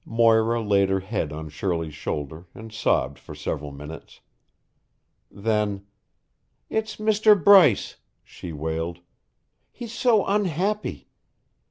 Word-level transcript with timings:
Moira 0.03 0.59
laid 0.59 0.89
her 0.89 1.01
head 1.01 1.31
on 1.31 1.47
Shirley's 1.47 1.93
shoulder 1.93 2.47
and 2.55 2.73
sobbed 2.73 3.19
for 3.19 3.35
several 3.35 3.71
minutes. 3.71 4.21
Then, 5.29 5.85
"It's 6.71 6.95
Mr. 6.95 7.37
Bryce," 7.39 7.97
she 8.23 8.51
wailed. 8.51 9.01
"He's 9.69 9.93
so 9.93 10.25
unhappy. 10.25 11.07